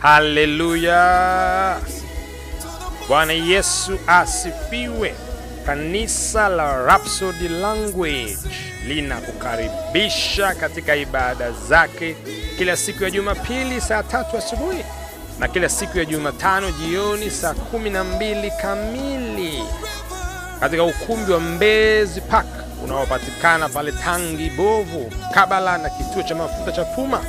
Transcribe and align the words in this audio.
Haleluya! 0.00 1.80
Bwana 3.08 3.32
Yesu 3.32 3.98
asifiwe. 4.06 5.14
Kanisa 5.66 6.48
la 6.48 6.82
Rhapsody 6.86 7.48
Language 7.48 8.36
linakukaribisha 8.86 10.54
katika 10.54 10.96
ibada 10.96 11.50
zake 11.52 12.16
kila 12.58 12.76
siku 12.76 13.04
ya 13.04 13.10
Jumapili 13.10 13.80
saa 13.80 14.02
tatu 14.02 14.36
asubuhi 14.36 14.84
na 15.38 15.48
kila 15.48 15.68
siku 15.68 15.98
ya 15.98 16.04
Jumatano 16.04 16.70
jioni 16.70 17.30
saa 17.30 17.54
kumi 17.54 17.90
na 17.90 18.04
mbili 18.04 18.50
kamili 18.62 19.62
katika 20.60 20.84
ukumbi 20.84 21.32
wa 21.32 21.40
Mbezi 21.40 22.20
Park 22.20 22.46
unaopatikana 22.84 23.68
pale 23.68 23.92
Tangi 23.92 24.50
Bovu, 24.50 25.12
kabala 25.34 25.78
na 25.78 25.90
kituo 25.90 26.22
cha 26.22 26.34
mafuta 26.34 26.72
cha 26.72 26.84
Puma. 26.84 27.20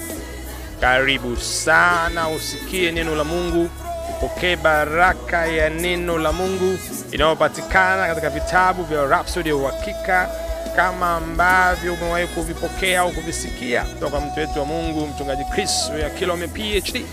Karibu 0.81 1.37
sana 1.37 2.29
usikie 2.29 2.91
neno 2.91 3.15
la 3.15 3.23
Mungu, 3.23 3.69
upokee 4.09 4.55
baraka 4.55 5.45
ya 5.45 5.69
neno 5.69 6.17
la 6.17 6.31
Mungu 6.31 6.77
inayopatikana 7.11 8.07
katika 8.07 8.29
vitabu 8.29 8.83
vya 8.83 9.05
Rhapsody 9.05 9.49
ya 9.49 9.55
Uhakika, 9.55 10.29
kama 10.75 11.15
ambavyo 11.15 11.93
umewahi 11.93 12.27
kuvipokea 12.27 13.01
au 13.01 13.11
kuvisikia 13.11 13.81
kutoka 13.83 14.19
mtu 14.19 14.39
wetu 14.39 14.59
wa 14.59 14.65
Mungu 14.65 15.07
mchungaji 15.07 15.43
Chris 15.45 15.91
ya 16.01 16.09
Kilome 16.09 16.47
PhD. 16.47 17.05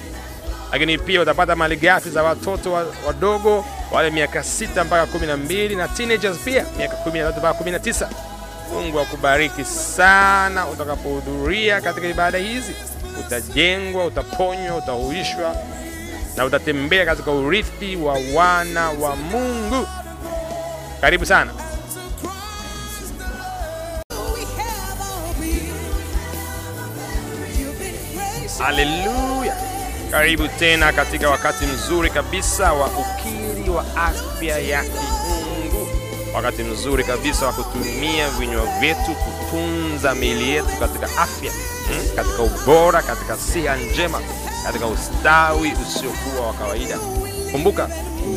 Lakini 0.72 0.98
pia 0.98 1.20
utapata 1.22 1.56
malighafi 1.56 2.10
za 2.10 2.22
watoto 2.22 2.72
wa- 2.72 2.86
wadogo 3.06 3.64
wale 3.92 4.10
miaka 4.10 4.42
sita 4.42 4.84
mpaka 4.84 5.06
kumi 5.06 5.27
na 5.27 5.36
mbili 5.36 5.77
pia 6.34 6.64
miaka 6.78 6.96
kumi 6.96 7.19
na 7.19 7.24
tatu 7.27 7.38
mpaka 7.38 7.55
kumi 7.55 7.70
na 7.70 7.78
tisa. 7.78 8.08
Mungu 8.72 9.00
akubariki 9.00 9.64
sana 9.64 10.66
utakapohudhuria 10.69 11.80
katika 11.80 12.06
ibada 12.08 12.39
hizi. 12.39 12.72
Utajengwa, 13.32 14.04
utaponywa, 14.06 14.76
utahuishwa 14.76 15.56
na 16.36 16.44
utatembea 16.44 17.04
katika 17.06 17.30
urithi 17.30 17.96
wa 17.96 18.18
wana 18.34 18.90
wa 18.90 19.16
Mungu. 19.16 19.86
Karibu 21.00 21.26
sana. 21.26 21.52
Haleluya! 28.58 29.56
Karibu 30.10 30.48
tena 30.48 30.92
katika 30.92 31.30
wakati 31.30 31.66
mzuri 31.66 32.10
kabisa 32.10 32.72
wa 32.72 32.86
ukiri 32.86 33.70
wa 33.70 33.84
afya 33.96 34.58
ya 34.58 34.82
kiungu, 34.84 35.88
wakati 36.34 36.62
mzuri 36.62 37.04
kabisa 37.04 37.46
wa 37.46 37.52
kutumia 37.52 38.30
vinywa 38.30 38.66
vyetu 38.80 39.16
kutunza 39.50 40.14
miili 40.14 40.50
yetu 40.50 40.68
katika 40.80 41.06
afya 41.06 41.52
hmm? 41.88 42.16
katika 42.16 42.42
ubora, 42.42 43.02
katika 43.02 43.36
siha 43.36 43.77
njema, 43.77 44.20
katika 44.64 44.86
ustawi 44.86 45.72
usiokuwa 45.86 46.46
wa 46.46 46.52
kawaida. 46.55 46.98
Kumbuka, 47.52 47.88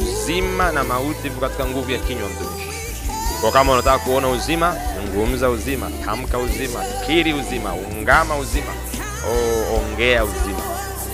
uzima 0.01 0.71
na 0.71 0.83
mauti 0.83 1.21
viko 1.29 1.41
katika 1.41 1.65
nguvu 1.65 1.91
ya 1.91 1.99
kinywa, 1.99 2.29
mtumishi. 2.29 2.67
Kwa 3.41 3.51
kama 3.51 3.73
unataka 3.73 3.99
kuona 3.99 4.29
uzima, 4.29 4.75
zungumza 4.95 5.49
uzima, 5.49 5.89
tamka 6.05 6.37
uzima, 6.37 6.79
kiri 7.05 7.33
uzima, 7.33 7.73
ungama 7.73 8.35
uzima, 8.35 8.71
oh, 9.29 9.75
ongea 9.77 10.23
uzima, 10.23 10.61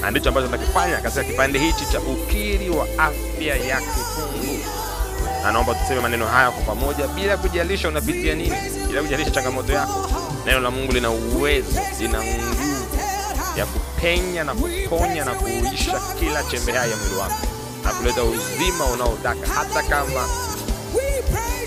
na 0.01 0.11
ndicho 0.11 0.29
ambacho 0.29 0.47
tunakifanya 0.47 0.97
katika 0.97 1.23
kipande 1.23 1.59
hichi 1.59 1.85
cha 1.91 1.99
ukiri 1.99 2.69
wa 2.69 2.87
afya 2.97 3.55
ya 3.55 3.77
kifungu. 3.81 4.36
Na 5.43 5.51
naomba 5.51 5.75
tuseme 5.75 6.01
maneno 6.01 6.27
haya 6.27 6.51
kwa 6.51 6.61
pamoja, 6.75 7.07
bila 7.07 7.37
kujalisha 7.37 7.87
unapitia 7.87 8.35
nini, 8.35 8.55
bila 8.87 9.01
kujalisha 9.01 9.31
changamoto 9.31 9.73
yako. 9.73 10.09
Neno 10.45 10.59
la 10.59 10.71
Mungu 10.71 10.91
lina 10.91 11.09
uwezo, 11.11 11.79
lina 11.99 12.23
nguvu 12.23 12.87
ya 13.57 13.65
kupenya 13.65 14.43
na 14.43 14.53
kuponya 14.55 15.25
na 15.25 15.33
kuisha 15.35 15.99
kila 16.19 16.43
chembe 16.43 16.71
hai 16.71 16.91
ya 16.91 16.97
mwili 16.97 17.15
wako 17.15 17.35
na 17.83 17.91
kuleta 17.93 18.23
uzima 18.23 18.85
unaotaka 18.93 19.47
hata 19.47 19.83
kama 19.83 20.27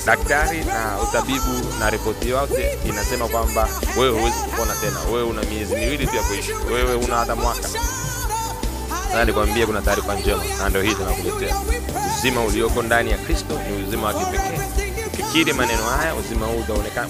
daktari 0.07 0.65
na 0.65 0.97
utabibu 1.03 1.75
na 1.79 1.91
ripoti 1.91 2.29
yote 2.29 2.79
inasema 2.89 3.29
kwamba 3.29 3.69
wewe 3.99 4.19
huwezi 4.19 4.37
kupona 4.39 4.75
tena, 4.75 5.01
wewe 5.13 5.23
una 5.23 5.43
miezi 5.43 5.75
miwili 5.77 6.07
tu 6.07 6.17
ya 6.17 6.23
kuishi, 6.23 6.53
wewe 6.73 6.95
una 6.95 7.17
hata 7.17 7.37
mwaka. 7.37 7.69
Na 9.15 9.25
nikwambie 9.25 9.67
kuna 9.67 9.81
taarifa 9.83 10.15
njema, 10.15 10.43
na 10.59 10.69
ndio 10.69 10.83
hii 10.83 10.95
tunakuletea. 10.95 11.57
Uzima 12.19 12.45
ulioko 12.45 12.83
ndani 12.83 13.11
ya 13.11 13.19
Kristo 13.19 13.61
ni 13.71 13.83
uzima 13.87 14.07
wa 14.07 14.15
kipekee. 14.15 14.61
Ukikiri 15.07 15.53
maneno 15.53 15.83
haya, 15.85 16.15
uzima 16.15 16.47
huu 16.47 16.65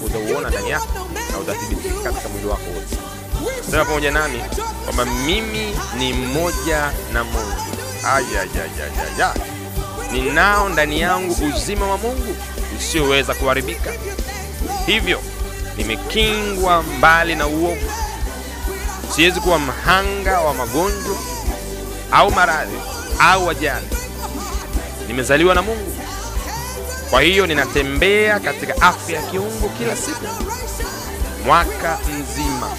utauona 0.05 0.49
ndani 0.49 0.69
yako 0.69 1.07
na 1.31 1.37
utathibitika 1.39 1.99
katika 2.11 2.29
mwili 2.29 2.47
wako 2.47 2.63
wote. 2.75 2.97
Sema 3.71 3.85
pamoja 3.85 4.11
nami 4.11 4.41
kwamba 4.85 5.05
mimi 5.05 5.75
ni 5.97 6.13
mmoja 6.13 6.91
na 7.13 7.23
Mungu. 7.23 7.61
Ayayayayaya, 8.05 9.33
ninao 10.11 10.69
ndani 10.69 10.99
yangu 11.01 11.35
uzima 11.55 11.87
wa 11.87 11.97
Mungu 11.97 12.35
usioweza 12.77 13.33
kuharibika, 13.33 13.93
hivyo 14.85 15.21
nimekingwa 15.77 16.83
mbali 16.83 17.35
na 17.35 17.47
uovu. 17.47 17.91
Siwezi 19.15 19.39
kuwa 19.39 19.59
mhanga 19.59 20.39
wa 20.41 20.53
magonjwa 20.53 21.15
au 22.11 22.31
maradhi 22.31 22.77
au 23.19 23.49
ajali. 23.49 23.87
Nimezaliwa 25.07 25.55
na 25.55 25.61
Mungu, 25.61 25.95
kwa 27.09 27.21
hiyo 27.21 27.47
ninatembea 27.47 28.39
katika 28.39 28.81
afya 28.81 29.15
ya 29.19 29.25
kiungu 29.27 29.69
kila 29.69 29.95
siku, 29.95 30.25
mwaka 31.45 31.97
mzima. 32.19 32.69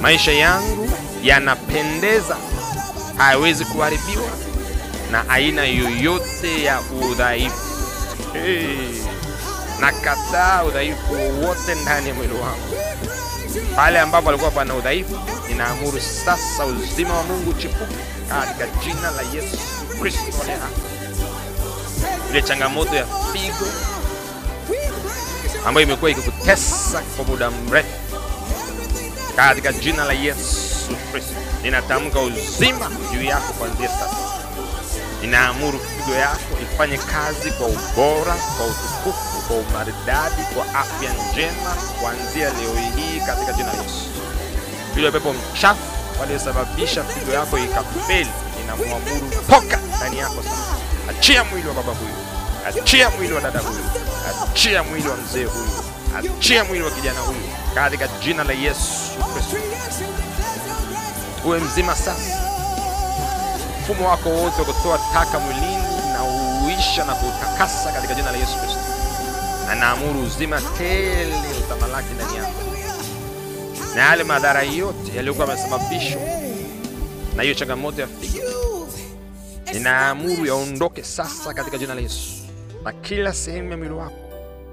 Maisha 0.00 0.32
yangu 0.32 0.90
yanapendeza, 1.22 2.36
hayawezi 3.16 3.64
kuharibiwa 3.64 4.28
na 5.10 5.28
aina 5.28 5.64
yoyote 5.64 6.62
ya 6.64 6.80
udhaifu. 7.10 7.56
Hey, 8.32 9.02
nakataa 9.80 10.64
udhaifu 10.64 11.12
wowote 11.12 11.74
ndani 11.74 12.08
ya 12.08 12.14
mwili 12.14 12.32
wangu. 12.34 12.76
Pale 13.76 14.00
ambapo 14.00 14.28
alikuwa 14.28 14.50
pana 14.50 14.74
udhaifu, 14.74 15.18
ninaamuru 15.52 16.00
sasa 16.00 16.66
uzima 16.66 17.14
wa 17.14 17.22
Mungu 17.22 17.52
chipuke 17.52 17.94
katika 18.28 18.66
jina 18.84 19.10
la 19.10 19.22
Yesu 19.22 19.56
Kristo. 20.00 20.20
Ile 22.30 22.42
changamoto 22.42 22.94
ya 22.96 23.06
figo 23.32 23.66
ambayo 25.66 25.86
imekuwa 25.86 26.10
ikikutesa 26.10 27.02
kwa 27.16 27.24
muda 27.24 27.50
mrefu, 27.50 27.88
katika 29.36 29.72
jina 29.72 30.04
la 30.04 30.12
Yesu 30.12 30.96
Kristo 31.12 31.34
ninatamka 31.62 32.20
uzima 32.20 32.90
juu 33.12 33.22
yako 33.22 33.52
kuanzia 33.52 33.88
sasa. 33.88 34.16
Ninaamuru 35.20 35.78
figo 35.80 36.14
yako 36.16 36.58
ifanye 36.62 36.96
kazi 36.98 37.50
kwa 37.50 37.66
ubora, 37.66 38.34
kwa 38.56 38.66
utukufu, 38.66 39.42
kwa 39.48 39.56
umaridadi, 39.56 40.42
kwa 40.54 40.80
afya 40.80 41.10
njema 41.12 41.70
kuanzia 42.00 42.50
leo 42.50 42.74
hii 42.96 43.20
katika 43.26 43.52
jina 43.52 43.72
la 43.72 43.82
Yesu. 43.82 44.11
Yule 44.96 45.10
pepo 45.10 45.32
mchafu 45.32 45.80
aliyesababisha 46.22 47.04
figo 47.04 47.32
yako 47.32 47.58
ikafeli, 47.58 48.30
ninamwamuru 48.60 49.30
toka 49.50 49.78
ndani 49.96 50.18
yako 50.18 50.42
sasa. 50.42 50.56
Achia 51.10 51.44
mwili 51.44 51.68
wa 51.68 51.74
baba 51.74 51.92
huyu, 51.92 52.14
achia 52.82 53.10
mwili 53.10 53.32
wa 53.32 53.40
dada 53.40 53.58
huyu, 53.60 53.84
achia 54.52 54.82
mwili 54.82 55.08
wa 55.08 55.16
mzee 55.16 55.44
huyu, 55.44 55.68
achia 56.18 56.64
mwili 56.64 56.84
wa 56.84 56.90
kijana 56.90 57.20
huyu. 57.20 57.38
Katika 57.74 58.08
jina 58.08 58.44
la 58.44 58.52
Yesu 58.52 58.90
Kristo. 59.34 59.56
Uwe 61.44 61.58
mzima 61.60 61.96
sasa. 61.96 62.38
Mfumo 63.82 64.08
wako 64.08 64.28
wote 64.28 64.58
wa 64.62 64.64
kutoa 64.64 64.98
taka 65.12 65.38
mwilini 65.38 65.76
na 66.12 66.24
uisha 66.64 67.04
na 67.04 67.14
kutakasa 67.14 67.92
katika 67.92 68.14
jina 68.14 68.30
la 68.32 68.38
Yesu 68.38 68.56
Kristo, 68.58 68.80
na 69.66 69.74
naamuru 69.74 70.22
uzima 70.22 70.60
tele 70.78 71.34
utamalaki 71.64 72.14
ndani 72.14 72.36
yako, 72.36 72.50
na 73.94 74.00
yale 74.02 74.24
madhara 74.24 74.62
yote 74.62 75.16
yaliyokuwa 75.16 75.46
yamesababishwa 75.48 76.20
na 77.36 77.42
hiyo 77.42 77.54
changamoto 77.54 78.00
ya 78.00 78.06
figo, 78.06 78.88
ninaamuru 79.72 80.46
yaondoke 80.46 81.02
sasa 81.02 81.54
katika 81.54 81.78
jina 81.78 81.94
la 81.94 82.00
Yesu, 82.00 82.30
na 82.84 82.92
kila 82.92 83.32
sehemu 83.32 83.70
ya 83.70 83.76
mwili 83.76 83.94
wako, 83.94 84.14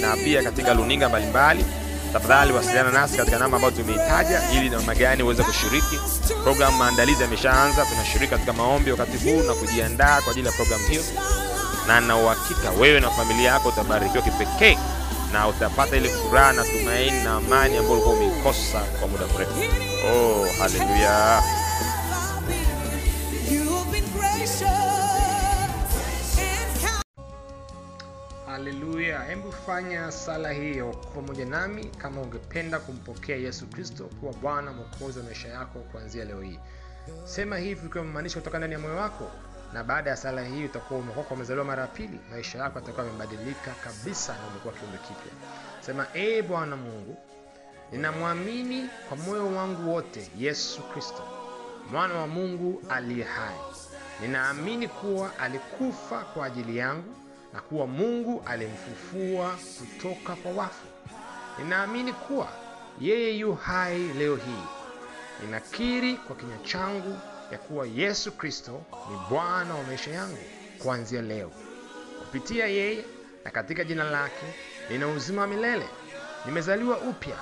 na 0.00 0.16
pia 0.24 0.42
katika 0.42 0.74
luninga 0.74 1.08
mbalimbali. 1.08 1.64
Tafadhali 2.12 2.52
wasiliana 2.52 2.90
nasi 2.90 3.16
katika 3.16 3.38
namba 3.38 3.56
ambayo 3.56 3.74
tumeitaja 3.74 4.42
ili 4.56 4.70
namna 4.70 4.94
gani 4.94 5.22
uweze 5.22 5.42
kushiriki. 5.42 5.98
Programu 6.44 6.76
maandalizi 6.76 7.22
yameshaanza, 7.22 7.84
tunashiriki 7.84 8.30
katika 8.30 8.52
maombi 8.52 8.90
wakati 8.90 9.16
huu 9.30 9.42
na 9.42 9.54
kujiandaa 9.54 10.20
kwa 10.20 10.32
ajili 10.32 10.46
ya 10.46 10.52
programu 10.52 10.86
hiyo, 10.88 11.02
na 11.86 12.00
na 12.00 12.16
uhakika 12.16 12.70
wewe 12.70 13.00
na 13.00 13.10
familia 13.10 13.50
yako 13.50 13.68
utabarikiwa 13.68 14.22
kipekee 14.22 14.78
na 15.32 15.48
utapata 15.48 15.96
ile 15.96 16.08
furaha 16.08 16.52
na 16.52 16.64
tumaini 16.64 17.22
na 17.24 17.32
amani 17.34 17.76
ambayo 17.76 17.92
ulikuwa 17.92 18.14
umeikosa 18.14 18.80
kwa 18.80 19.08
muda 19.08 19.24
mrefu. 19.34 19.60
Oh, 20.12 20.46
haleluya! 20.58 21.42
Haleluya! 28.50 29.22
Hebu 29.24 29.52
fanya 29.52 30.12
sala 30.12 30.50
hiyo 30.52 30.90
pamoja 31.14 31.44
nami 31.46 31.84
kama 31.84 32.20
ungependa 32.20 32.78
kumpokea 32.80 33.36
Yesu 33.36 33.66
Kristo 33.66 34.04
kuwa 34.04 34.32
Bwana 34.32 34.72
Mwokozi 34.72 35.18
wa 35.18 35.24
maisha 35.24 35.48
yako 35.48 35.78
kuanzia 35.78 36.24
leo 36.24 36.40
hii. 36.40 36.58
Sema 37.24 37.56
hivi 37.58 37.86
ukiwa 37.86 38.04
maanisha 38.04 38.38
kutoka 38.38 38.58
ndani 38.58 38.72
ya 38.72 38.78
moyo 38.78 38.96
wako, 38.96 39.30
na 39.72 39.84
baada 39.84 40.10
ya 40.10 40.16
sala 40.16 40.44
hii 40.44 40.64
utakuwa 40.64 41.00
umekoka 41.00 41.34
umezaliwa 41.34 41.64
mara 41.66 41.82
ya 41.82 41.88
pili, 41.88 42.20
maisha 42.30 42.58
yako 42.58 42.78
yatakuwa 42.78 43.06
yamebadilika 43.06 43.70
kabisa 43.84 44.32
na 44.32 44.46
umekuwa 44.50 44.74
kiumbe 44.74 44.98
kipya. 44.98 45.32
Sema, 45.80 46.06
ee 46.14 46.42
Bwana 46.42 46.76
Mungu, 46.76 47.16
ninamwamini 47.92 48.88
kwa 49.08 49.16
moyo 49.16 49.46
wangu 49.46 49.92
wote 49.94 50.30
Yesu 50.38 50.82
Kristo 50.82 51.22
mwana 51.90 52.14
wa 52.14 52.26
Mungu 52.26 52.82
aliye 52.88 53.24
hai. 53.24 53.56
Ninaamini 54.20 54.88
kuwa 54.88 55.38
alikufa 55.38 56.20
kwa 56.24 56.46
ajili 56.46 56.76
yangu 56.76 57.14
na 57.54 57.60
kuwa 57.60 57.86
Mungu 57.86 58.42
alimfufua 58.46 59.58
kutoka 59.78 60.36
kwa 60.36 60.52
wafu. 60.52 60.86
Ninaamini 61.58 62.12
kuwa 62.12 62.48
yeye 63.00 63.36
yu 63.38 63.54
hai 63.54 63.98
leo 63.98 64.36
hii. 64.36 64.64
Ninakiri 65.44 66.14
kwa 66.16 66.36
kinywa 66.36 66.58
changu 66.58 67.18
ya 67.52 67.58
kuwa 67.58 67.86
Yesu 67.86 68.32
Kristo 68.32 68.82
ni 69.10 69.16
Bwana 69.30 69.74
wa 69.74 69.82
maisha 69.82 70.10
yangu 70.10 70.38
kuanzia 70.82 71.22
leo. 71.22 71.50
Kupitia 72.18 72.66
yeye 72.66 73.04
na 73.44 73.50
katika 73.50 73.84
jina 73.84 74.04
lake 74.04 74.46
nina 74.90 75.08
uzima 75.08 75.40
wa 75.42 75.46
milele. 75.48 75.88
Nimezaliwa 76.46 76.98
upya. 76.98 77.36